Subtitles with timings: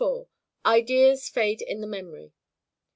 [0.65, 2.33] Ideas fade in the Memory.